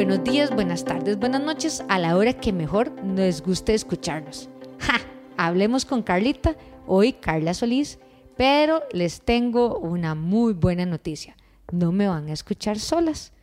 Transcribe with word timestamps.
Buenos 0.00 0.24
días, 0.24 0.48
buenas 0.54 0.82
tardes, 0.82 1.18
buenas 1.18 1.42
noches, 1.42 1.84
a 1.90 1.98
la 1.98 2.16
hora 2.16 2.32
que 2.32 2.54
mejor 2.54 2.90
nos 3.04 3.42
guste 3.42 3.74
escucharnos. 3.74 4.48
¡Ja! 4.78 4.94
Hablemos 5.36 5.84
con 5.84 6.02
Carlita, 6.02 6.56
hoy 6.86 7.12
Carla 7.12 7.52
Solís, 7.52 7.98
pero 8.34 8.82
les 8.92 9.20
tengo 9.20 9.76
una 9.76 10.14
muy 10.14 10.54
buena 10.54 10.86
noticia. 10.86 11.36
No 11.70 11.92
me 11.92 12.08
van 12.08 12.28
a 12.28 12.32
escuchar 12.32 12.78
solas, 12.78 13.34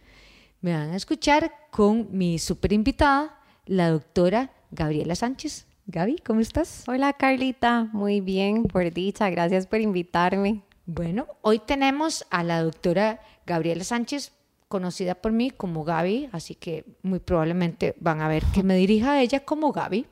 me 0.60 0.74
van 0.74 0.90
a 0.90 0.96
escuchar 0.96 1.52
con 1.70 2.08
mi 2.10 2.40
super 2.40 2.74
invitada, 2.74 3.40
la 3.68 3.92
doctora 3.92 4.50
Gabriela 4.72 5.14
Sánchez. 5.14 5.68
Gaby, 5.86 6.16
¿cómo 6.26 6.40
estás? 6.40 6.86
Hola 6.88 7.14
Carlita, 7.14 7.88
muy 7.94 8.20
bien, 8.20 8.64
por 8.64 8.92
dicha, 8.92 9.30
gracias 9.30 9.68
por 9.68 9.80
invitarme. 9.80 10.64
Bueno, 10.88 11.28
hoy 11.44 11.60
tenemos 11.60 12.26
a 12.32 12.42
la 12.44 12.64
doctora 12.64 13.20
Gabriela 13.46 13.84
Sánchez, 13.84 14.32
conocida 14.68 15.16
por 15.16 15.32
mí 15.32 15.50
como 15.50 15.84
Gaby, 15.84 16.30
así 16.32 16.56
que 16.56 16.86
muy 17.02 17.20
probablemente 17.20 17.96
van 18.00 18.22
a 18.22 18.28
ver 18.28 18.44
que 18.54 18.64
me 18.64 18.76
dirija 18.76 19.14
a 19.14 19.22
ella 19.22 19.42
como 19.42 19.72
Gaby. 19.72 20.06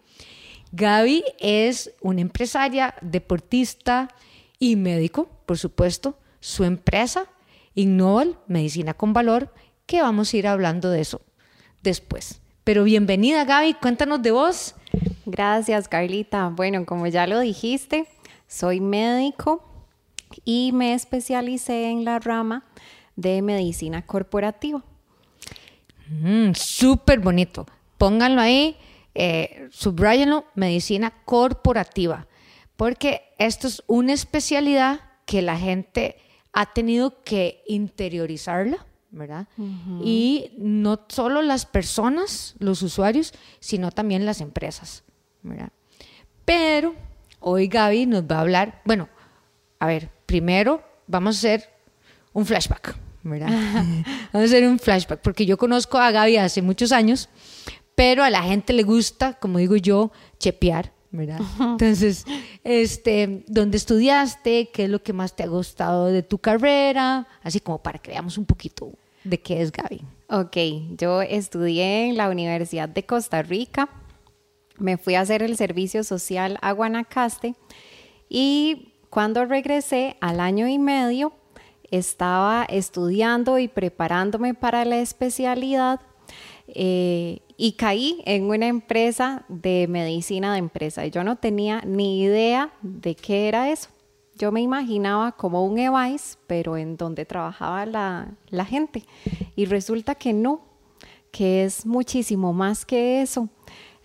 Gaby 0.71 1.23
es 1.39 1.93
una 2.01 2.21
empresaria, 2.21 2.95
deportista 3.01 4.09
y 4.59 4.75
médico, 4.75 5.29
por 5.45 5.57
supuesto. 5.57 6.17
Su 6.39 6.63
empresa, 6.63 7.25
Ignoval, 7.73 8.37
Medicina 8.47 8.93
con 8.93 9.13
Valor, 9.13 9.53
que 9.85 10.01
vamos 10.01 10.33
a 10.33 10.37
ir 10.37 10.47
hablando 10.47 10.89
de 10.89 11.01
eso 11.01 11.21
después. 11.81 12.41
Pero 12.63 12.83
bienvenida 12.83 13.45
Gaby, 13.45 13.75
cuéntanos 13.75 14.21
de 14.21 14.31
vos. 14.31 14.75
Gracias 15.25 15.87
Carlita. 15.87 16.49
Bueno, 16.49 16.85
como 16.85 17.07
ya 17.07 17.27
lo 17.27 17.39
dijiste, 17.39 18.07
soy 18.47 18.79
médico 18.79 19.63
y 20.43 20.71
me 20.73 20.93
especialicé 20.93 21.89
en 21.89 22.05
la 22.05 22.19
rama 22.19 22.65
de 23.15 23.41
medicina 23.41 24.05
corporativa. 24.05 24.83
Mm, 26.09 26.51
Súper 26.53 27.19
bonito. 27.19 27.65
Pónganlo 27.97 28.41
ahí, 28.41 28.77
eh, 29.13 29.67
subrayenlo, 29.71 30.45
medicina 30.55 31.13
corporativa, 31.23 32.27
porque 32.75 33.23
esto 33.37 33.67
es 33.67 33.83
una 33.87 34.13
especialidad 34.13 34.99
que 35.25 35.41
la 35.41 35.57
gente 35.57 36.17
ha 36.51 36.73
tenido 36.73 37.23
que 37.23 37.63
interiorizarla, 37.67 38.85
¿verdad? 39.11 39.47
Y 40.03 40.51
no 40.57 40.99
solo 41.07 41.41
las 41.41 41.65
personas, 41.65 42.55
los 42.59 42.81
usuarios, 42.81 43.33
sino 43.59 43.91
también 43.91 44.25
las 44.25 44.41
empresas, 44.41 45.03
¿verdad? 45.41 45.69
Pero 46.43 46.93
hoy 47.39 47.67
Gaby 47.67 48.05
nos 48.05 48.23
va 48.23 48.37
a 48.37 48.41
hablar, 48.41 48.81
bueno, 48.85 49.07
a 49.79 49.87
ver, 49.87 50.09
primero 50.25 50.83
vamos 51.07 51.35
a 51.35 51.39
hacer 51.39 51.69
un 52.33 52.45
flashback, 52.45 52.95
¿verdad? 53.25 53.49
vamos 54.31 54.33
a 54.33 54.43
hacer 54.43 54.67
un 54.67 54.79
flashback, 54.79 55.19
porque 55.21 55.45
yo 55.45 55.57
conozco 55.57 55.97
a 55.97 56.11
Gaby 56.11 56.37
hace 56.37 56.61
muchos 56.61 56.91
años, 56.91 57.29
pero 57.95 58.23
a 58.23 58.29
la 58.29 58.43
gente 58.43 58.71
le 58.71 58.83
gusta, 58.83 59.33
como 59.33 59.57
digo 59.57 59.75
yo, 59.75 60.11
chepear, 60.39 60.93
¿verdad? 61.11 61.39
Entonces, 61.59 62.25
este, 62.63 63.43
¿dónde 63.47 63.77
estudiaste? 63.77 64.69
¿Qué 64.71 64.85
es 64.85 64.89
lo 64.89 65.01
que 65.01 65.13
más 65.13 65.35
te 65.35 65.43
ha 65.43 65.47
gustado 65.47 66.05
de 66.07 66.23
tu 66.23 66.37
carrera? 66.37 67.27
Así 67.41 67.59
como 67.59 67.81
para 67.81 67.99
que 67.99 68.11
veamos 68.11 68.37
un 68.37 68.45
poquito 68.45 68.91
de 69.23 69.39
qué 69.41 69.61
es 69.61 69.71
Gaby. 69.71 70.01
Ok, 70.29 70.57
yo 70.97 71.21
estudié 71.21 72.09
en 72.09 72.17
la 72.17 72.29
Universidad 72.29 72.89
de 72.89 73.05
Costa 73.05 73.41
Rica, 73.41 73.89
me 74.77 74.97
fui 74.97 75.15
a 75.15 75.21
hacer 75.21 75.41
el 75.41 75.55
servicio 75.57 76.03
social 76.03 76.57
a 76.61 76.73
Guanacaste 76.73 77.55
y 78.29 78.93
cuando 79.09 79.45
regresé 79.45 80.17
al 80.19 80.41
año 80.41 80.67
y 80.67 80.77
medio 80.77 81.33
estaba 81.91 82.65
estudiando 82.65 83.59
y 83.59 83.67
preparándome 83.67 84.53
para 84.53 84.85
la 84.85 84.97
especialidad 84.97 86.01
eh, 86.67 87.39
y 87.57 87.73
caí 87.73 88.21
en 88.25 88.45
una 88.45 88.67
empresa 88.67 89.45
de 89.47 89.87
medicina 89.87 90.53
de 90.53 90.59
empresa. 90.59 91.05
Yo 91.07 91.23
no 91.23 91.37
tenía 91.37 91.81
ni 91.85 92.21
idea 92.21 92.71
de 92.81 93.15
qué 93.15 93.47
era 93.47 93.71
eso. 93.71 93.89
Yo 94.37 94.51
me 94.51 94.61
imaginaba 94.61 95.31
como 95.31 95.65
un 95.65 95.79
EVAIS, 95.79 96.37
pero 96.47 96.75
en 96.75 96.97
donde 96.97 97.25
trabajaba 97.25 97.85
la, 97.85 98.27
la 98.49 98.65
gente. 98.65 99.05
Y 99.55 99.65
resulta 99.65 100.15
que 100.15 100.33
no, 100.33 100.61
que 101.31 101.63
es 101.63 101.85
muchísimo 101.85 102.51
más 102.51 102.85
que 102.85 103.21
eso 103.21 103.49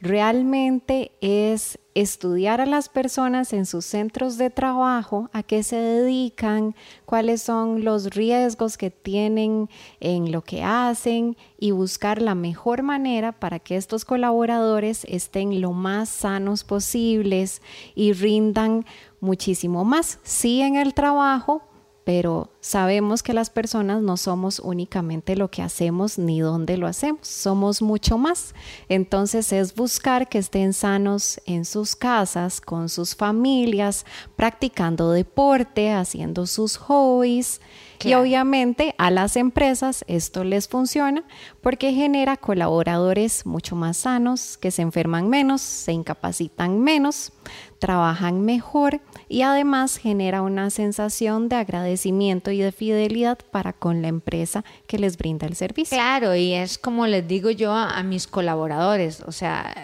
realmente 0.00 1.12
es 1.20 1.78
estudiar 1.94 2.60
a 2.60 2.66
las 2.66 2.88
personas 2.88 3.52
en 3.52 3.66
sus 3.66 3.84
centros 3.84 4.38
de 4.38 4.48
trabajo, 4.48 5.28
a 5.32 5.42
qué 5.42 5.62
se 5.62 5.76
dedican, 5.76 6.74
cuáles 7.04 7.42
son 7.42 7.84
los 7.84 8.14
riesgos 8.14 8.78
que 8.78 8.90
tienen 8.90 9.68
en 9.98 10.32
lo 10.32 10.42
que 10.42 10.62
hacen 10.62 11.36
y 11.58 11.72
buscar 11.72 12.22
la 12.22 12.34
mejor 12.34 12.82
manera 12.82 13.32
para 13.32 13.58
que 13.58 13.76
estos 13.76 14.04
colaboradores 14.04 15.04
estén 15.08 15.60
lo 15.60 15.72
más 15.72 16.08
sanos 16.08 16.64
posibles 16.64 17.60
y 17.94 18.12
rindan 18.12 18.86
muchísimo 19.20 19.84
más, 19.84 20.18
sí 20.22 20.62
en 20.62 20.76
el 20.76 20.94
trabajo, 20.94 21.69
pero 22.04 22.50
sabemos 22.60 23.22
que 23.22 23.34
las 23.34 23.50
personas 23.50 24.02
no 24.02 24.16
somos 24.16 24.58
únicamente 24.58 25.36
lo 25.36 25.50
que 25.50 25.62
hacemos 25.62 26.18
ni 26.18 26.40
dónde 26.40 26.76
lo 26.76 26.86
hacemos, 26.86 27.26
somos 27.28 27.82
mucho 27.82 28.18
más. 28.18 28.54
Entonces 28.88 29.52
es 29.52 29.74
buscar 29.74 30.28
que 30.28 30.38
estén 30.38 30.72
sanos 30.72 31.40
en 31.46 31.64
sus 31.64 31.96
casas, 31.96 32.60
con 32.60 32.88
sus 32.88 33.14
familias, 33.14 34.06
practicando 34.36 35.10
deporte, 35.10 35.92
haciendo 35.92 36.46
sus 36.46 36.76
hobbies. 36.76 37.60
Y 38.04 38.14
obviamente 38.14 38.94
a 38.98 39.10
las 39.10 39.36
empresas 39.36 40.04
esto 40.08 40.44
les 40.44 40.68
funciona 40.68 41.24
porque 41.60 41.92
genera 41.92 42.36
colaboradores 42.36 43.44
mucho 43.46 43.76
más 43.76 43.98
sanos, 43.98 44.56
que 44.56 44.70
se 44.70 44.82
enferman 44.82 45.28
menos, 45.28 45.60
se 45.60 45.92
incapacitan 45.92 46.80
menos, 46.80 47.32
trabajan 47.78 48.42
mejor 48.42 49.00
y 49.28 49.42
además 49.42 49.96
genera 49.96 50.42
una 50.42 50.70
sensación 50.70 51.48
de 51.48 51.56
agradecimiento 51.56 52.50
y 52.50 52.58
de 52.58 52.72
fidelidad 52.72 53.38
para 53.50 53.72
con 53.72 54.02
la 54.02 54.08
empresa 54.08 54.64
que 54.86 54.98
les 54.98 55.16
brinda 55.16 55.46
el 55.46 55.56
servicio. 55.56 55.96
Claro, 55.96 56.34
y 56.34 56.54
es 56.54 56.78
como 56.78 57.06
les 57.06 57.26
digo 57.26 57.50
yo 57.50 57.72
a, 57.72 57.98
a 57.98 58.02
mis 58.02 58.26
colaboradores, 58.26 59.22
o 59.22 59.32
sea, 59.32 59.74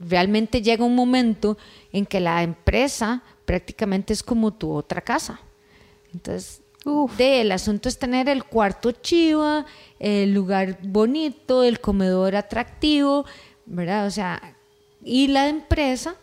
realmente 0.00 0.62
llega 0.62 0.84
un 0.84 0.94
momento 0.94 1.56
en 1.92 2.06
que 2.06 2.20
la 2.20 2.42
empresa 2.42 3.22
prácticamente 3.44 4.12
es 4.12 4.22
como 4.22 4.52
tu 4.52 4.72
otra 4.72 5.00
casa. 5.00 5.40
Entonces, 6.12 6.63
de, 6.84 7.40
el 7.40 7.52
asunto 7.52 7.88
es 7.88 7.98
tener 7.98 8.28
el 8.28 8.44
cuarto 8.44 8.92
chiva, 8.92 9.64
el 9.98 10.34
lugar 10.34 10.78
bonito, 10.82 11.64
el 11.64 11.80
comedor 11.80 12.36
atractivo, 12.36 13.24
¿verdad? 13.64 14.06
O 14.06 14.10
sea, 14.10 14.56
y 15.02 15.28
la 15.28 15.48
empresa, 15.48 16.16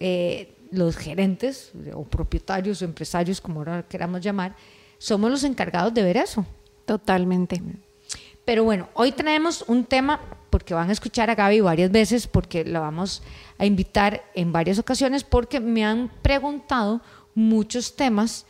eh, 0.00 0.54
los 0.70 0.96
gerentes 0.96 1.72
o 1.94 2.04
propietarios 2.04 2.82
o 2.82 2.84
empresarios, 2.84 3.40
como 3.40 3.60
ahora 3.60 3.86
queramos 3.88 4.20
llamar, 4.20 4.54
somos 4.98 5.30
los 5.30 5.44
encargados 5.44 5.94
de 5.94 6.02
ver 6.02 6.18
eso. 6.18 6.44
Totalmente. 6.84 7.60
Pero 8.44 8.64
bueno, 8.64 8.88
hoy 8.94 9.12
tenemos 9.12 9.64
un 9.66 9.84
tema, 9.84 10.20
porque 10.50 10.72
van 10.72 10.88
a 10.88 10.92
escuchar 10.92 11.30
a 11.30 11.34
Gaby 11.34 11.60
varias 11.60 11.90
veces, 11.90 12.26
porque 12.26 12.64
la 12.64 12.80
vamos 12.80 13.22
a 13.58 13.66
invitar 13.66 14.22
en 14.34 14.52
varias 14.52 14.78
ocasiones, 14.78 15.24
porque 15.24 15.58
me 15.58 15.84
han 15.84 16.10
preguntado 16.22 17.00
muchos 17.34 17.96
temas 17.96 18.46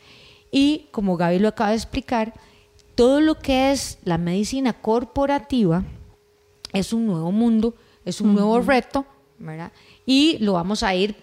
y 0.57 0.87
como 0.89 1.17
Gaby 1.17 1.37
lo 1.37 1.49
acaba 1.49 1.69
de 1.69 1.75
explicar, 1.75 2.33
todo 2.95 3.21
lo 3.21 3.37
que 3.37 3.71
es 3.71 3.99
la 4.03 4.17
medicina 4.17 4.73
corporativa 4.73 5.83
es 6.73 6.93
un 6.93 7.05
nuevo 7.05 7.31
mundo, 7.31 7.75
es 8.03 8.21
un 8.21 8.33
nuevo 8.33 8.59
reto, 8.61 9.05
¿verdad? 9.37 9.71
Y 10.07 10.39
lo 10.39 10.53
vamos 10.53 10.81
a 10.81 10.95
ir 10.95 11.15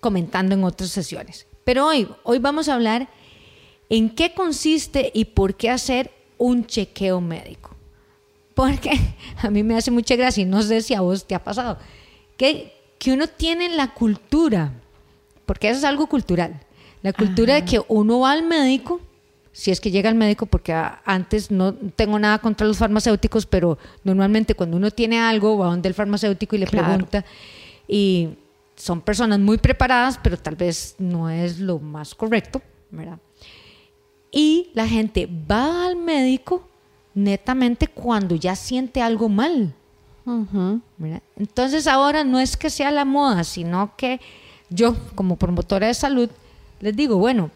comentando 0.00 0.56
en 0.56 0.64
otras 0.64 0.90
sesiones. 0.90 1.46
Pero 1.62 1.86
hoy, 1.86 2.08
hoy 2.24 2.40
vamos 2.40 2.68
a 2.68 2.74
hablar 2.74 3.06
en 3.90 4.10
qué 4.10 4.34
consiste 4.34 5.12
y 5.14 5.26
por 5.26 5.54
qué 5.54 5.70
hacer 5.70 6.10
un 6.36 6.66
chequeo 6.66 7.20
médico. 7.20 7.70
Porque 8.54 8.90
a 9.40 9.50
mí 9.50 9.62
me 9.62 9.76
hace 9.76 9.92
mucha 9.92 10.16
gracia 10.16 10.42
y 10.42 10.46
no 10.46 10.62
sé 10.62 10.82
si 10.82 10.94
a 10.94 11.00
vos 11.00 11.28
te 11.28 11.36
ha 11.36 11.44
pasado, 11.44 11.78
que, 12.36 12.72
que 12.98 13.12
uno 13.12 13.28
tiene 13.28 13.68
la 13.68 13.94
cultura, 13.94 14.72
porque 15.46 15.68
eso 15.68 15.78
es 15.78 15.84
algo 15.84 16.08
cultural, 16.08 16.60
la 17.04 17.12
cultura 17.12 17.54
de 17.54 17.64
que 17.66 17.80
uno 17.88 18.20
va 18.20 18.32
al 18.32 18.42
médico, 18.44 18.98
si 19.52 19.70
es 19.70 19.78
que 19.80 19.90
llega 19.90 20.08
al 20.08 20.14
médico, 20.16 20.46
porque 20.46 20.72
antes 21.04 21.50
no 21.50 21.74
tengo 21.74 22.18
nada 22.18 22.38
contra 22.38 22.66
los 22.66 22.78
farmacéuticos, 22.78 23.44
pero 23.46 23.76
normalmente 24.02 24.54
cuando 24.54 24.76
uno 24.78 24.90
tiene 24.90 25.20
algo 25.20 25.58
va 25.58 25.66
donde 25.66 25.86
el 25.88 25.94
farmacéutico 25.94 26.56
y 26.56 26.60
le 26.60 26.66
Claro. 26.66 26.86
pregunta 26.88 27.24
y 27.86 28.30
son 28.74 29.02
personas 29.02 29.38
muy 29.38 29.58
preparadas, 29.58 30.18
pero 30.22 30.38
tal 30.38 30.56
vez 30.56 30.96
no 30.98 31.28
es 31.28 31.60
lo 31.60 31.78
más 31.78 32.14
correcto, 32.14 32.62
¿verdad? 32.90 33.18
Y 34.32 34.70
la 34.72 34.88
gente 34.88 35.28
va 35.28 35.86
al 35.86 35.96
médico 35.96 36.66
netamente 37.14 37.86
cuando 37.86 38.34
ya 38.34 38.56
siente 38.56 39.02
algo 39.02 39.28
mal. 39.28 39.74
Entonces 41.36 41.86
ahora 41.86 42.24
no 42.24 42.40
es 42.40 42.56
que 42.56 42.70
sea 42.70 42.90
la 42.90 43.04
moda, 43.04 43.44
sino 43.44 43.94
que 43.94 44.20
yo 44.70 44.96
como 45.14 45.36
promotora 45.36 45.86
de 45.88 45.94
salud 45.94 46.30
les 46.84 46.94
digo, 46.94 47.16
bueno, 47.16 47.50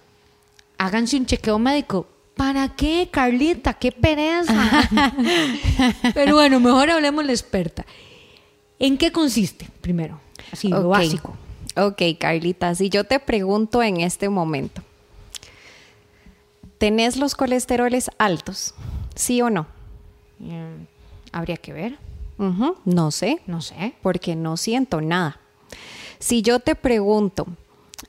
háganse 0.78 1.18
un 1.18 1.26
chequeo 1.26 1.58
médico, 1.58 2.06
¿Para 2.34 2.68
qué, 2.68 3.08
Carlita? 3.10 3.74
¡Qué 3.74 3.90
pereza! 3.90 4.88
Pero 6.14 6.36
bueno, 6.36 6.60
mejor 6.60 6.88
hablemos 6.88 7.26
la 7.26 7.32
experta. 7.32 7.84
¿En 8.78 8.96
qué 8.96 9.10
consiste, 9.10 9.68
primero? 9.80 10.20
Así, 10.52 10.68
lo 10.68 10.88
básico. 10.88 11.36
Ok, 11.76 12.00
Carlita, 12.16 12.76
si 12.76 12.90
yo 12.90 13.02
te 13.02 13.18
pregunto 13.18 13.82
en 13.82 14.00
este 14.00 14.28
momento, 14.28 14.82
¿tenés 16.78 17.16
los 17.16 17.34
colesteroles 17.34 18.08
altos? 18.18 18.72
¿Sí 19.16 19.42
o 19.42 19.50
no? 19.50 19.66
Mm, 20.38 20.84
habría 21.32 21.56
que 21.56 21.72
ver. 21.72 21.98
No 22.84 23.10
sé. 23.10 23.40
No 23.48 23.60
sé. 23.60 23.94
Porque 24.00 24.36
no 24.36 24.56
siento 24.56 25.00
nada. 25.00 25.40
Si 26.20 26.42
yo 26.42 26.60
te 26.60 26.76
pregunto, 26.76 27.48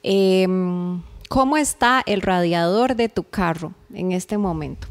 em, 0.04 1.02
¿cómo 1.30 1.56
está 1.56 2.04
el 2.06 2.22
radiador 2.22 2.96
de 2.98 3.08
tu 3.08 3.24
carro 3.24 3.72
en 3.94 4.12
este 4.12 4.38
momento? 4.38 4.90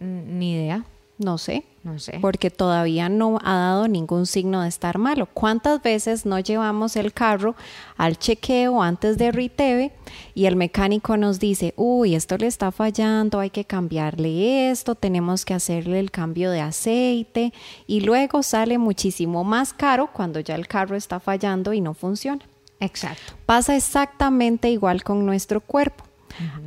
Ni 0.00 0.54
idea. 0.54 0.84
No 1.18 1.36
sé. 1.38 1.64
No 1.82 1.98
sé. 1.98 2.18
Porque 2.20 2.50
todavía 2.50 3.08
no 3.08 3.38
ha 3.42 3.54
dado 3.54 3.88
ningún 3.88 4.26
signo 4.26 4.62
de 4.62 4.68
estar 4.68 4.98
malo. 4.98 5.26
¿Cuántas 5.26 5.82
veces 5.82 6.26
no 6.26 6.38
llevamos 6.38 6.96
el 6.96 7.12
carro 7.12 7.54
al 7.96 8.18
chequeo 8.18 8.82
antes 8.82 9.16
de 9.18 9.32
Riteve 9.32 9.92
y 10.34 10.46
el 10.46 10.56
mecánico 10.56 11.16
nos 11.16 11.40
dice, 11.40 11.74
uy, 11.76 12.14
esto 12.14 12.36
le 12.36 12.46
está 12.46 12.70
fallando, 12.72 13.40
hay 13.40 13.50
que 13.50 13.64
cambiarle 13.64 14.70
esto, 14.70 14.94
tenemos 14.94 15.44
que 15.44 15.54
hacerle 15.54 15.98
el 15.98 16.10
cambio 16.10 16.50
de 16.50 16.60
aceite 16.60 17.52
y 17.86 18.00
luego 18.00 18.42
sale 18.42 18.78
muchísimo 18.78 19.42
más 19.44 19.72
caro 19.72 20.10
cuando 20.12 20.40
ya 20.40 20.54
el 20.54 20.68
carro 20.68 20.94
está 20.94 21.20
fallando 21.20 21.72
y 21.72 21.80
no 21.80 21.94
funciona? 21.94 22.44
Exacto. 22.80 23.34
Pasa 23.46 23.76
exactamente 23.76 24.70
igual 24.70 25.02
con 25.02 25.26
nuestro 25.26 25.60
cuerpo. 25.60 26.04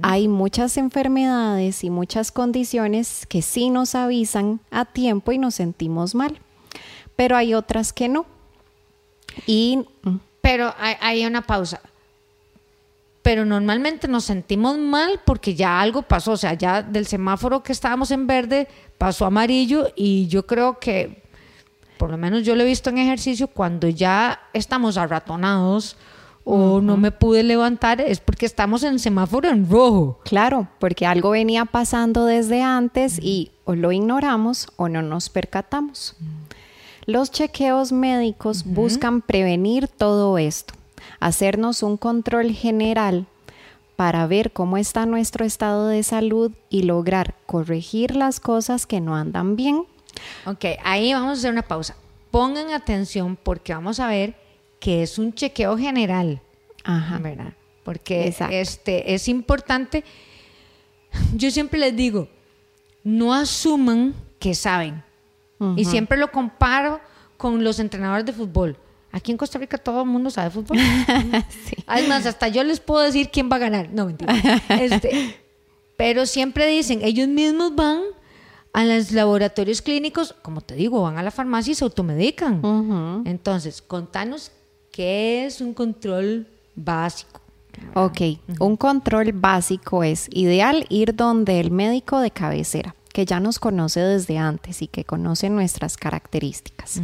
Hay 0.02 0.28
muchas 0.28 0.76
enfermedades 0.78 1.84
y 1.84 1.90
muchas 1.90 2.32
condiciones 2.32 3.26
que 3.28 3.42
sí 3.42 3.70
nos 3.70 3.96
avisan 3.96 4.60
a 4.70 4.86
tiempo 4.86 5.32
y 5.32 5.38
nos 5.38 5.56
sentimos 5.56 6.14
mal, 6.14 6.40
pero 7.16 7.38
hay 7.38 7.54
otras 7.54 7.94
que 7.94 8.10
no. 8.10 8.26
Y, 9.46 9.86
mm. 10.04 10.16
pero 10.42 10.74
hay, 10.78 11.26
una 11.26 11.42
pausa. 11.44 11.80
Pero 13.22 13.46
normalmente 13.46 14.08
nos 14.08 14.26
sentimos 14.26 14.78
mal 14.78 15.22
porque 15.26 15.56
ya 15.56 15.80
algo 15.80 16.02
pasó, 16.02 16.34
o 16.34 16.38
sea, 16.38 16.54
ya 16.54 16.82
del 16.82 17.06
semáforo 17.06 17.64
que 17.64 17.72
estábamos 17.72 18.12
en 18.12 18.28
verde 18.28 18.68
pasó 18.98 19.26
amarillo 19.26 19.88
y 19.96 20.28
yo 20.28 20.46
creo 20.46 20.80
que, 20.80 21.21
por 22.02 22.10
lo 22.10 22.18
menos 22.18 22.44
yo 22.44 22.56
lo 22.56 22.64
he 22.64 22.66
visto 22.66 22.90
en 22.90 22.98
ejercicio, 22.98 23.46
cuando 23.46 23.88
ya 23.88 24.40
estamos 24.54 24.98
arratonados, 24.98 25.98
o 26.44 26.82
no 26.82 26.98
me 26.98 27.12
pude 27.12 27.44
levantar 27.44 28.02
es 28.02 28.20
porque 28.20 28.48
estamos 28.48 28.82
en 28.82 28.98
semáforo 28.98 29.48
en 29.50 29.70
rojo. 29.70 30.20
Claro, 30.24 30.68
porque 30.80 31.06
algo 31.06 31.30
venía 31.30 31.66
pasando 31.66 32.26
desde 32.26 32.64
antes 32.64 33.20
y 33.22 33.52
o 33.66 33.76
lo 33.76 33.92
ignoramos 33.92 34.70
o 34.78 34.90
no 34.90 35.04
nos 35.04 35.30
percatamos. 35.30 36.16
Los 37.06 37.30
chequeos 37.30 37.92
médicos 37.92 38.64
buscan 38.66 39.22
prevenir 39.22 39.88
todo 39.88 40.40
esto, 40.40 40.74
hacernos 41.20 41.84
un 41.84 41.98
control 41.98 42.50
general 42.50 43.28
para 43.96 44.26
ver 44.26 44.52
cómo 44.52 44.78
está 44.78 45.06
nuestro 45.06 45.46
estado 45.46 45.86
de 45.86 46.02
salud 46.02 46.52
y 46.68 46.82
lograr 46.82 47.36
corregir 47.46 48.16
las 48.16 48.40
cosas 48.40 48.88
que 48.88 49.02
no 49.02 49.16
andan 49.16 49.56
bien. 49.56 49.84
Ok, 50.46 50.66
ahí 50.84 51.14
vamos 51.14 51.30
a 51.30 51.34
hacer 51.34 51.52
una 51.52 51.62
pausa. 51.62 51.96
Pongan 52.30 52.72
atención 52.72 53.36
porque 53.36 53.74
vamos 53.74 54.00
a 54.00 54.08
ver 54.08 54.36
que 54.80 55.04
es 55.04 55.18
un 55.18 55.34
chequeo 55.34 55.78
general, 55.78 56.42
Ajá. 56.84 57.18
¿verdad? 57.20 57.54
Porque 57.84 58.34
este, 58.52 59.14
es 59.14 59.28
importante, 59.28 60.04
yo 61.36 61.52
siempre 61.52 61.80
les 61.80 61.96
digo, 61.96 62.28
no 63.04 63.34
asuman 63.34 64.14
que 64.40 64.54
saben. 64.56 65.04
Y 65.76 65.86
siempre 65.86 66.18
lo 66.18 66.32
comparo 66.32 67.00
con 67.38 67.64
los 67.64 67.80
entrenadores 67.80 68.26
de 68.26 68.34
fútbol. 68.34 68.78
Aquí 69.12 69.32
en 69.32 69.38
Costa 69.38 69.60
Rica 69.60 69.78
todo 69.78 70.02
el 70.02 70.08
mundo 70.08 70.32
sabe 70.32 70.50
fútbol. 70.50 70.78
sí. 71.66 71.76
Además, 71.86 72.26
hasta 72.26 72.48
yo 72.48 72.64
les 72.64 72.80
puedo 72.80 73.02
decir 73.02 73.30
quién 73.30 73.48
va 73.52 73.58
a 73.58 73.60
ganar. 73.60 73.90
No, 73.92 74.08
mentira. 74.08 74.34
Este, 74.70 75.36
pero 75.98 76.26
siempre 76.26 76.66
dicen, 76.66 77.02
ellos 77.04 77.28
mismos 77.28 77.76
van 77.76 78.02
a 78.74 78.86
los 78.86 79.12
laboratorios 79.12 79.82
clínicos, 79.82 80.36
como 80.42 80.62
te 80.62 80.76
digo, 80.76 81.02
van 81.02 81.18
a 81.18 81.24
la 81.24 81.32
farmacia 81.32 81.72
y 81.72 81.76
se 81.76 81.84
automedican. 81.84 83.24
Entonces, 83.26 83.82
contanos 83.82 84.52
¿Qué 84.92 85.46
es 85.46 85.62
un 85.62 85.74
control 85.74 86.48
básico? 86.76 87.40
Ok, 87.94 88.22
un 88.60 88.76
control 88.76 89.32
básico 89.32 90.04
es 90.04 90.28
ideal 90.32 90.86
ir 90.90 91.16
donde 91.16 91.62
el 91.62 91.72
médico 91.72 92.20
de 92.20 92.32
cabecera, 92.32 92.94
que 93.14 93.26
ya 93.26 93.40
nos 93.40 93.58
conoce 93.58 94.02
desde 94.02 94.38
antes 94.38 94.82
y 94.82 94.88
que 94.88 95.06
conoce 95.06 95.50
nuestras 95.50 95.96
características. 95.96 97.02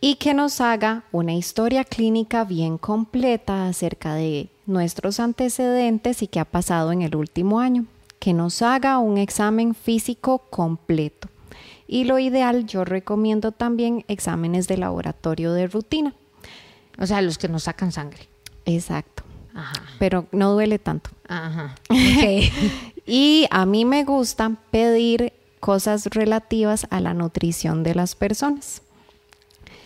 Y 0.00 0.16
que 0.16 0.34
nos 0.34 0.60
haga 0.60 1.04
una 1.12 1.34
historia 1.34 1.84
clínica 1.84 2.44
bien 2.44 2.76
completa 2.76 3.68
acerca 3.68 4.14
de 4.14 4.48
nuestros 4.66 5.20
antecedentes 5.20 6.22
y 6.22 6.26
qué 6.26 6.40
ha 6.40 6.44
pasado 6.44 6.90
en 6.90 7.02
el 7.02 7.14
último 7.14 7.60
año. 7.60 7.86
Que 8.18 8.32
nos 8.32 8.62
haga 8.62 8.98
un 8.98 9.18
examen 9.18 9.74
físico 9.74 10.38
completo. 10.50 11.28
Y 11.86 12.04
lo 12.04 12.18
ideal, 12.18 12.66
yo 12.66 12.84
recomiendo 12.84 13.52
también 13.52 14.04
exámenes 14.08 14.68
de 14.68 14.76
laboratorio 14.76 15.52
de 15.52 15.66
rutina 15.66 16.14
o 16.98 17.06
sea, 17.06 17.22
los 17.22 17.38
que 17.38 17.48
nos 17.48 17.64
sacan 17.64 17.92
sangre. 17.92 18.28
Exacto. 18.64 19.22
Ajá. 19.54 19.72
Pero 19.98 20.26
no 20.32 20.52
duele 20.52 20.78
tanto. 20.78 21.10
Ajá. 21.28 21.74
y 23.06 23.46
a 23.50 23.66
mí 23.66 23.84
me 23.84 24.04
gusta 24.04 24.52
pedir 24.70 25.32
cosas 25.60 26.06
relativas 26.06 26.86
a 26.90 27.00
la 27.00 27.14
nutrición 27.14 27.82
de 27.82 27.94
las 27.94 28.14
personas. 28.14 28.82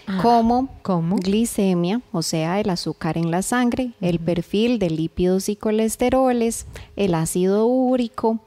Ah, 0.06 0.18
como 0.20 0.68
¿Cómo? 0.82 1.16
glicemia, 1.16 2.00
o 2.10 2.22
sea, 2.22 2.58
el 2.60 2.70
azúcar 2.70 3.16
en 3.16 3.30
la 3.30 3.42
sangre, 3.42 3.92
el 4.00 4.18
perfil 4.18 4.78
de 4.78 4.90
lípidos 4.90 5.48
y 5.48 5.56
colesteroles, 5.56 6.66
el 6.96 7.14
ácido 7.14 7.66
úrico, 7.66 8.40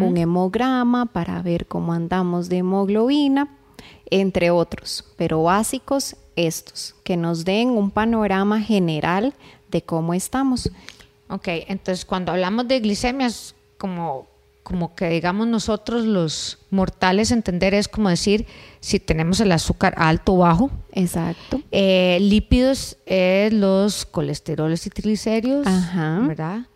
un 0.00 0.16
hemograma 0.16 1.06
para 1.06 1.42
ver 1.42 1.66
cómo 1.66 1.92
andamos 1.92 2.48
de 2.48 2.58
hemoglobina, 2.58 3.48
entre 4.10 4.50
otros, 4.50 5.04
pero 5.16 5.42
básicos 5.42 6.16
estos, 6.36 6.94
que 7.02 7.16
nos 7.16 7.44
den 7.44 7.70
un 7.70 7.90
panorama 7.90 8.60
general 8.60 9.34
de 9.70 9.82
cómo 9.82 10.14
estamos. 10.14 10.70
Ok, 11.28 11.48
entonces 11.66 12.04
cuando 12.04 12.32
hablamos 12.32 12.68
de 12.68 12.80
glicemias, 12.80 13.54
como, 13.78 14.26
como 14.62 14.94
que 14.94 15.08
digamos 15.08 15.46
nosotros 15.48 16.04
los 16.04 16.58
mortales 16.70 17.30
entender 17.30 17.74
es 17.74 17.88
como 17.88 18.08
decir 18.08 18.46
si 18.80 19.00
tenemos 19.00 19.40
el 19.40 19.52
azúcar 19.52 19.94
alto 19.96 20.34
o 20.34 20.38
bajo. 20.38 20.70
Exacto. 20.92 21.60
Eh, 21.70 22.18
lípidos 22.20 22.96
es 23.06 23.52
los 23.52 24.06
colesteroles 24.06 24.86
y 24.86 24.90
triglicéridos, 24.90 25.66
¿verdad? 26.26 26.66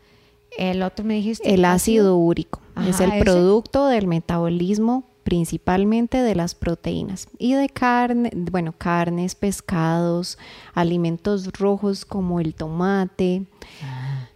El 0.59 0.83
otro 0.83 1.05
me 1.05 1.15
dijiste. 1.15 1.53
El 1.53 1.65
ácido 1.65 2.17
úrico. 2.17 2.61
es 2.89 3.01
el 3.01 3.19
producto 3.21 3.87
del 3.87 4.07
metabolismo 4.07 5.05
principalmente 5.23 6.23
de 6.23 6.37
las 6.37 6.55
proteínas 6.55 7.27
y 7.37 7.55
de 7.55 7.69
carne, 7.69 8.31
bueno, 8.33 8.73
carnes, 8.77 9.35
pescados, 9.35 10.39
alimentos 10.73 11.53
rojos 11.53 12.05
como 12.05 12.39
el 12.39 12.55
tomate, 12.55 13.43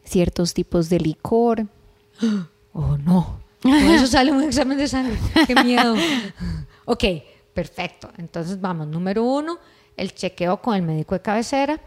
ciertos 0.02 0.52
tipos 0.52 0.88
de 0.88 0.98
licor. 0.98 1.66
Oh, 2.72 2.96
no. 2.98 3.40
Por 3.60 3.72
eso 3.72 4.06
sale 4.08 4.32
un 4.32 4.42
examen 4.42 4.78
de 4.78 4.88
sangre. 4.88 5.18
Qué 5.46 5.54
miedo. 5.62 5.94
ok, 6.84 7.04
perfecto. 7.54 8.10
Entonces 8.18 8.60
vamos, 8.60 8.86
número 8.86 9.24
uno, 9.24 9.58
el 9.96 10.14
chequeo 10.14 10.60
con 10.60 10.74
el 10.74 10.82
médico 10.82 11.14
de 11.14 11.22
cabecera. 11.22 11.80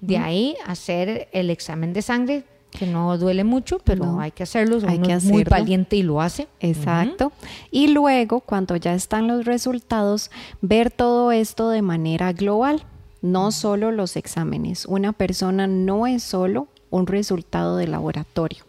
De 0.00 0.16
ahí 0.16 0.56
hacer 0.64 1.28
el 1.32 1.50
examen 1.50 1.92
de 1.92 2.00
sangre 2.00 2.44
que 2.70 2.86
no 2.86 3.16
duele 3.18 3.42
mucho, 3.42 3.78
pero 3.78 4.20
hay 4.20 4.30
que 4.30 4.42
hacerlo. 4.42 4.78
Hay 4.86 5.00
que 5.00 5.12
es 5.12 5.24
muy 5.24 5.44
valiente 5.44 5.96
y 5.96 6.02
lo 6.02 6.20
hace. 6.20 6.46
Exacto. 6.60 7.32
Y 7.70 7.88
luego, 7.88 8.40
cuando 8.40 8.76
ya 8.76 8.94
están 8.94 9.26
los 9.26 9.44
resultados, 9.44 10.30
ver 10.60 10.90
todo 10.90 11.32
esto 11.32 11.70
de 11.70 11.82
manera 11.82 12.32
global, 12.32 12.84
no 13.22 13.50
solo 13.50 13.90
los 13.90 14.16
exámenes. 14.16 14.86
Una 14.86 15.12
persona 15.12 15.66
no 15.66 16.06
es 16.06 16.22
solo 16.22 16.68
un 16.90 17.06
resultado 17.06 17.76
de 17.76 17.88
laboratorio. 17.88 18.65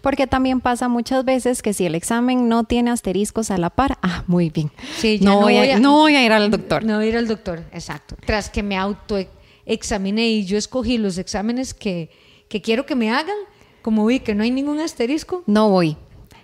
Porque 0.00 0.26
también 0.26 0.60
pasa 0.60 0.88
muchas 0.88 1.24
veces 1.24 1.62
que 1.62 1.72
si 1.72 1.86
el 1.86 1.94
examen 1.94 2.48
no 2.48 2.64
tiene 2.64 2.90
asteriscos 2.90 3.50
a 3.50 3.58
la 3.58 3.70
par, 3.70 3.98
ah, 4.02 4.24
muy 4.26 4.50
bien. 4.50 4.70
Sí, 4.96 5.18
no, 5.22 5.40
voy 5.40 5.56
a, 5.56 5.78
no 5.78 5.92
voy 5.92 6.16
a 6.16 6.24
ir 6.24 6.32
al 6.32 6.50
doctor. 6.50 6.84
No 6.84 6.96
voy 6.96 7.06
a 7.06 7.08
ir 7.08 7.16
al 7.16 7.28
doctor, 7.28 7.64
exacto. 7.72 8.16
Tras 8.24 8.50
que 8.50 8.62
me 8.62 8.76
autoexaminé 8.76 10.28
y 10.28 10.44
yo 10.44 10.58
escogí 10.58 10.98
los 10.98 11.18
exámenes 11.18 11.74
que, 11.74 12.10
que 12.48 12.60
quiero 12.62 12.86
que 12.86 12.94
me 12.94 13.10
hagan, 13.10 13.36
como 13.82 14.06
vi 14.06 14.20
que 14.20 14.34
no 14.34 14.42
hay 14.42 14.50
ningún 14.50 14.80
asterisco. 14.80 15.42
No 15.46 15.70
voy. 15.70 15.96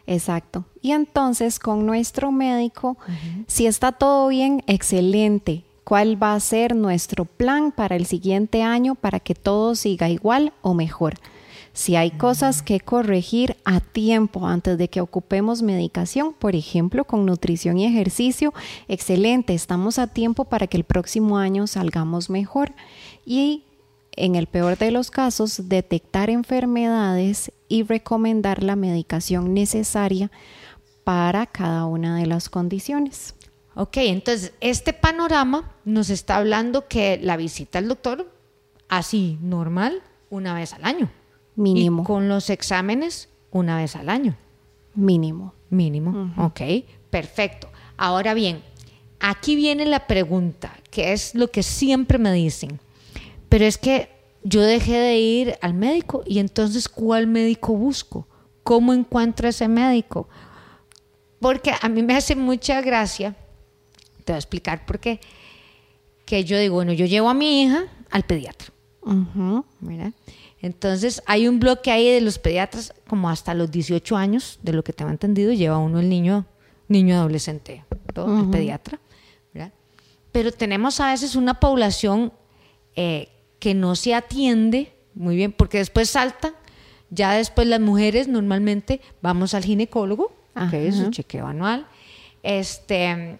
Exacto. 0.07 0.65
Y 0.81 0.93
entonces 0.93 1.59
con 1.59 1.87
nuestro 1.87 2.33
médico, 2.33 2.97
si 3.47 3.67
está 3.67 3.93
todo 3.93 4.29
bien, 4.29 4.63
excelente. 4.67 5.65
¿Cuál 5.85 6.21
va 6.23 6.35
a 6.35 6.41
ser 6.41 6.77
nuestro 6.77 7.25
plan 7.25 7.73
para 7.73 7.97
el 7.97 8.07
siguiente 8.07 8.63
año 8.63 8.95
para 8.95 9.21
que 9.21 9.35
todo 9.35 9.75
siga 9.75 10.09
igual 10.09 10.53
o 10.63 10.75
mejor? 10.75 11.15
Si 11.73 11.97
hay 11.97 12.11
cosas 12.11 12.62
que 12.62 12.81
corregir 12.81 13.57
a 13.64 13.81
tiempo 13.81 14.47
antes 14.47 14.76
de 14.76 14.88
que 14.88 15.00
ocupemos 15.00 15.62
medicación, 15.62 16.35
por 16.35 16.55
ejemplo, 16.55 17.05
con 17.05 17.25
nutrición 17.25 17.79
y 17.79 17.87
ejercicio, 17.87 18.52
excelente, 18.88 19.55
estamos 19.55 19.99
a 19.99 20.07
tiempo 20.07 20.45
para 20.45 20.67
que 20.67 20.76
el 20.76 20.85
próximo 20.85 21.38
año 21.38 21.67
salgamos 21.67 22.29
mejor. 22.29 22.73
Y 23.25 23.64
en 24.17 24.35
el 24.35 24.47
peor 24.47 24.76
de 24.76 24.91
los 24.91 25.11
casos, 25.11 25.69
detectar 25.69 26.29
enfermedades 26.29 27.52
y 27.69 27.85
recomendar 27.85 28.62
la 28.62 28.76
medicación 28.76 29.55
necesaria 29.55 30.31
para 31.05 31.47
cada 31.47 31.87
una 31.87 32.19
de 32.19 32.26
las 32.26 32.50
condiciones. 32.50 33.35
Ok, 33.75 33.97
entonces 33.97 34.52
este 34.61 34.93
panorama 34.93 35.73
nos 35.87 36.11
está 36.11 36.37
hablando 36.37 36.87
que 36.87 37.19
la 37.23 37.38
visita 37.38 37.79
al 37.79 37.88
doctor, 37.88 38.31
así 38.88 39.38
normal, 39.41 40.02
una 40.29 40.55
vez 40.55 40.75
al 40.75 40.85
año. 40.85 41.11
Mínimo. 41.57 42.03
Y 42.03 42.05
con 42.07 42.29
los 42.29 42.51
exámenes, 42.51 43.29
una 43.51 43.77
vez 43.77 43.97
al 43.97 44.09
año. 44.09 44.37
Mínimo. 44.95 45.55
Mínimo. 45.71 46.33
Ok, 46.37 46.61
perfecto. 47.11 47.69
Ahora 47.97 48.35
bien, 48.35 48.63
aquí 49.21 49.57
viene 49.57 49.87
la 49.87 50.07
pregunta, 50.07 50.77
que 50.91 51.13
es 51.13 51.35
lo 51.35 51.51
que 51.51 51.63
siempre 51.63 52.19
me 52.19 52.33
dicen. 52.33 52.79
Pero 53.49 53.65
es 53.65 53.79
que 53.79 54.11
yo 54.43 54.61
dejé 54.61 54.99
de 54.99 55.19
ir 55.19 55.59
al 55.63 55.75
médico 55.75 56.23
y 56.27 56.39
entonces, 56.41 56.89
¿cuál 56.89 57.27
médico 57.27 57.75
busco? 57.75 58.27
¿Cómo 58.63 58.93
encuentro 58.93 59.49
ese 59.49 59.69
médico? 59.69 60.29
Porque 61.41 61.73
a 61.81 61.89
mí 61.89 62.03
me 62.03 62.15
hace 62.15 62.37
mucha 62.37 62.81
gracia, 62.81 63.35
te 64.25 64.33
voy 64.33 64.37
a 64.37 64.39
explicar 64.39 64.85
por 64.87 65.01
qué, 65.01 65.21
que 66.25 66.45
yo 66.45 66.59
digo, 66.59 66.77
bueno, 66.77 66.93
yo 66.93 67.07
llevo 67.07 67.29
a 67.29 67.35
mi 67.35 67.63
hija 67.63 67.85
al 68.11 68.23
pediatra. 68.25 68.73
Entonces 70.62 71.23
hay 71.26 71.49
un 71.49 71.59
bloque 71.59 71.90
ahí 71.90 72.09
de 72.09 72.21
los 72.21 72.38
pediatras 72.38 72.95
como 73.09 73.28
hasta 73.28 73.52
los 73.52 73.71
18 73.71 74.16
años, 74.16 74.61
de 74.62 74.73
lo 74.73 74.85
que 74.85 74.92
tengo 74.92 75.11
entendido, 75.11 75.52
lleva 75.52 75.78
uno 75.78 75.99
el 75.99 76.09
niño, 76.09 76.47
niño 76.88 77.16
adolescente, 77.16 77.85
todo, 78.14 78.40
el 78.40 78.49
pediatra. 78.49 78.99
Pero 80.31 80.50
tenemos 80.50 80.99
a 80.99 81.11
veces 81.11 81.37
una 81.37 81.61
población 81.61 82.33
eh, 82.97 83.28
que 83.59 83.75
no 83.75 83.95
se 83.97 84.14
atiende 84.14 84.95
muy 85.14 85.37
bien, 85.37 85.52
porque 85.52 85.78
después 85.78 86.09
salta, 86.11 86.54
ya 87.11 87.33
después 87.33 87.66
las 87.66 87.81
mujeres 87.81 88.28
normalmente 88.28 89.00
vamos 89.21 89.52
al 89.54 89.64
ginecólogo, 89.64 90.33
que 90.71 90.88
es 90.88 90.97
su 90.97 91.11
chequeo 91.11 91.47
anual. 91.47 91.87
Este, 92.42 93.38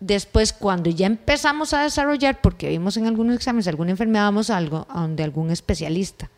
después, 0.00 0.52
cuando 0.52 0.90
ya 0.90 1.06
empezamos 1.06 1.72
a 1.72 1.82
desarrollar, 1.82 2.40
porque 2.40 2.68
vimos 2.68 2.96
en 2.96 3.06
algunos 3.06 3.36
exámenes 3.36 3.68
alguna 3.68 3.92
enfermedad, 3.92 4.24
vamos 4.24 4.50
a, 4.50 4.56
algo, 4.56 4.86
a 4.90 5.02
donde 5.02 5.22
algún 5.22 5.50
especialista. 5.50 6.30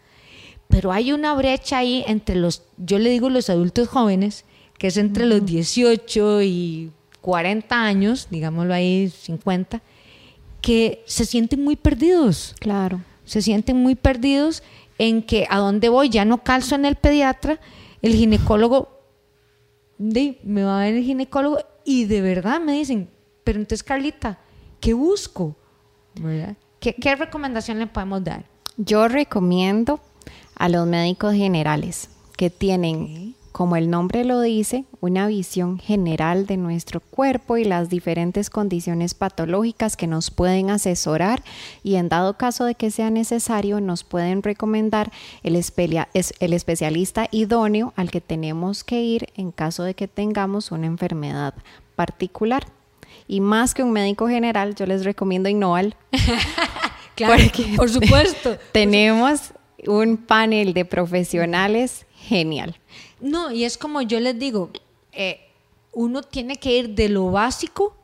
Pero 0.71 0.93
hay 0.93 1.13
una 1.13 1.35
brecha 1.35 1.79
ahí 1.79 2.05
entre 2.07 2.37
los, 2.37 2.63
yo 2.79 2.99
le 2.99 3.11
digo 3.11 3.29
los 3.29 3.51
adultos 3.51 3.89
jóvenes, 3.89 4.45
que 4.79 4.87
es 4.87 4.97
entre 4.97 5.27
los 5.27 5.45
18 5.45 6.43
y 6.43 6.93
40 7.21 7.85
años, 7.85 8.29
digámoslo 8.31 8.73
ahí, 8.73 9.11
50, 9.11 9.83
que 10.63 11.03
se 11.07 11.27
sienten 11.27 11.63
muy 11.63 11.77
perdidos. 11.77 12.55
Claro. 12.61 13.01
Se 13.25 13.43
sienten 13.43 13.77
muy 13.77 13.95
perdidos 13.95 14.63
en 14.99 15.23
que 15.23 15.47
a 15.51 15.59
dónde 15.59 15.89
voy, 15.89 16.09
ya 16.09 16.25
no 16.25 16.43
calzo 16.43 16.77
en 16.77 16.85
el 16.85 16.97
pediatra, 16.97 17.61
el 18.01 18.15
ginecólogo 18.15 19.01
me 19.99 20.65
va 20.65 20.81
a 20.81 20.85
ver 20.85 20.95
el 20.95 21.05
ginecólogo 21.05 21.59
y 21.85 22.07
de 22.07 22.23
verdad 22.23 22.61
me 22.61 22.73
dicen, 22.73 23.11
pero 23.45 23.59
entonces 23.59 23.83
Carlita, 23.83 24.39
¿qué 24.81 24.95
busco? 24.95 25.57
¿Qué, 26.81 26.95
¿Qué 26.95 27.17
recomendación 27.17 27.79
le 27.79 27.87
podemos 27.87 28.25
dar? 28.25 28.45
Yo 28.79 29.09
recomiendo 29.09 30.01
a 30.61 30.69
los 30.69 30.87
médicos 30.87 31.33
generales 31.33 32.11
que 32.37 32.51
tienen 32.51 33.35
como 33.51 33.77
el 33.77 33.89
nombre 33.89 34.25
lo 34.25 34.43
dice, 34.43 34.85
una 35.01 35.27
visión 35.27 35.79
general 35.79 36.47
de 36.47 36.59
nuestro 36.59 37.01
cuerpo 37.01 37.57
y 37.57 37.65
las 37.65 37.89
diferentes 37.89 38.51
condiciones 38.51 39.15
patológicas 39.15 39.97
que 39.97 40.07
nos 40.07 40.31
pueden 40.31 40.69
asesorar 40.69 41.43
y 41.83 41.95
en 41.95 42.11
dado 42.11 42.37
caso 42.37 42.67
de 42.67 42.75
que 42.75 42.91
sea 42.91 43.09
necesario 43.09 43.81
nos 43.81 44.05
pueden 44.05 44.43
recomendar 44.43 45.11
el, 45.43 45.57
el 45.57 46.53
especialista 46.53 47.27
idóneo 47.31 47.95
al 47.97 48.11
que 48.11 48.21
tenemos 48.21 48.85
que 48.85 49.01
ir 49.01 49.29
en 49.37 49.53
caso 49.53 49.83
de 49.83 49.95
que 49.95 50.09
tengamos 50.09 50.73
una 50.73 50.87
enfermedad 50.87 51.55
particular. 51.97 52.67
Y 53.27 53.41
más 53.41 53.73
que 53.73 53.83
un 53.83 53.93
médico 53.93 54.29
general, 54.29 54.75
yo 54.75 54.85
les 54.85 55.05
recomiendo 55.05 55.49
Innoval. 55.49 55.97
claro, 57.15 57.43
por 57.77 57.89
supuesto. 57.89 58.59
tenemos 58.73 59.53
un 59.87 60.17
panel 60.17 60.75
de 60.75 60.85
profesionales 60.85 62.07
genial. 62.15 62.77
No, 63.21 63.51
y 63.51 63.65
es 63.65 63.79
como 63.79 64.03
yo 64.03 64.21
les 64.21 64.39
digo, 64.39 64.71
eh, 65.13 65.41
uno 65.93 66.23
tiene 66.23 66.57
que 66.57 66.77
ir 66.77 66.95
de 66.95 67.09
lo 67.09 67.31
básico 67.31 67.97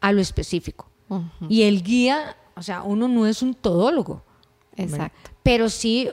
a 0.00 0.12
lo 0.12 0.20
específico. 0.20 0.88
Y 1.50 1.64
el 1.64 1.82
guía, 1.82 2.36
o 2.56 2.62
sea, 2.62 2.82
uno 2.82 3.06
no 3.06 3.26
es 3.26 3.42
un 3.42 3.52
todólogo. 3.52 4.22
Exacto. 4.76 5.30
Pero 5.42 5.68
sí, 5.68 6.08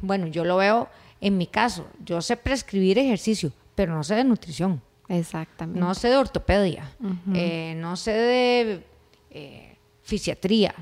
bueno, 0.00 0.28
yo 0.28 0.44
lo 0.44 0.58
veo 0.58 0.88
en 1.20 1.38
mi 1.38 1.46
caso, 1.46 1.86
yo 2.04 2.20
sé 2.20 2.36
prescribir 2.36 2.98
ejercicio, 2.98 3.52
pero 3.74 3.94
no 3.94 4.04
sé 4.04 4.14
de 4.14 4.24
nutrición. 4.24 4.80
Exactamente. 5.08 5.80
No 5.80 5.94
sé 5.94 6.08
de 6.08 6.16
ortopedia, 6.16 6.90
eh, 7.34 7.74
no 7.76 7.96
sé 7.96 8.12
de 8.12 8.86
eh, 9.30 9.76
fisiatría. 10.02 10.74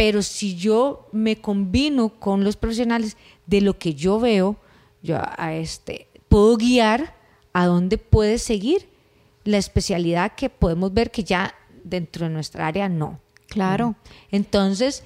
Pero 0.00 0.22
si 0.22 0.56
yo 0.56 1.10
me 1.12 1.42
combino 1.42 2.08
con 2.08 2.42
los 2.42 2.56
profesionales 2.56 3.18
de 3.44 3.60
lo 3.60 3.76
que 3.76 3.92
yo 3.92 4.18
veo, 4.18 4.56
yo 5.02 5.18
a 5.20 5.52
este, 5.52 6.08
puedo 6.26 6.56
guiar 6.56 7.14
a 7.52 7.66
dónde 7.66 7.98
puede 7.98 8.38
seguir 8.38 8.88
la 9.44 9.58
especialidad 9.58 10.32
que 10.34 10.48
podemos 10.48 10.94
ver 10.94 11.10
que 11.10 11.22
ya 11.22 11.54
dentro 11.84 12.24
de 12.24 12.32
nuestra 12.32 12.66
área 12.66 12.88
no. 12.88 13.20
Claro. 13.48 13.94
Entonces, 14.30 15.04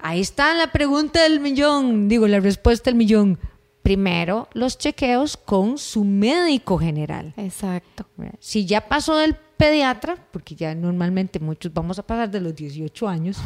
ahí 0.00 0.20
está 0.20 0.52
la 0.54 0.72
pregunta 0.72 1.22
del 1.22 1.38
millón, 1.38 2.08
digo, 2.08 2.26
la 2.26 2.40
respuesta 2.40 2.90
del 2.90 2.96
millón. 2.96 3.38
Primero, 3.82 4.48
los 4.52 4.78
chequeos 4.78 5.36
con 5.36 5.76
su 5.76 6.04
médico 6.04 6.78
general. 6.78 7.34
Exacto. 7.36 8.06
Si 8.38 8.64
ya 8.64 8.88
pasó 8.88 9.16
del 9.16 9.34
pediatra, 9.34 10.16
porque 10.30 10.54
ya 10.54 10.74
normalmente 10.74 11.40
muchos 11.40 11.72
vamos 11.72 11.98
a 11.98 12.06
pasar 12.06 12.30
de 12.30 12.40
los 12.40 12.54
18 12.54 13.08
años, 13.08 13.38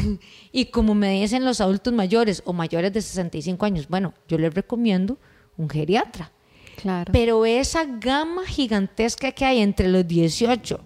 y 0.52 0.66
como 0.66 0.94
me 0.94 1.20
dicen 1.20 1.44
los 1.44 1.60
adultos 1.60 1.92
mayores 1.92 2.42
o 2.44 2.52
mayores 2.52 2.92
de 2.92 3.02
65 3.02 3.66
años, 3.66 3.88
bueno, 3.88 4.14
yo 4.26 4.36
les 4.36 4.52
recomiendo 4.52 5.16
un 5.56 5.70
geriatra. 5.70 6.32
Claro. 6.76 7.12
Pero 7.12 7.46
esa 7.46 7.84
gama 7.84 8.44
gigantesca 8.46 9.30
que 9.30 9.44
hay 9.44 9.60
entre 9.60 9.88
los 9.88 10.06
18 10.06 10.80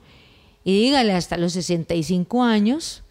y 0.64 0.82
dígale 0.82 1.14
hasta 1.14 1.38
los 1.38 1.54
65 1.54 2.42
años, 2.42 3.02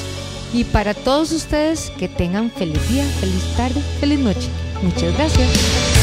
Y 0.53 0.63
para 0.63 0.93
todos 0.93 1.31
ustedes, 1.31 1.91
que 1.97 2.07
tengan 2.07 2.49
feliz 2.51 2.89
día, 2.89 3.05
feliz 3.19 3.43
tarde, 3.55 3.81
feliz 3.99 4.19
noche. 4.19 4.49
Muchas 4.81 5.13
gracias. 5.15 5.98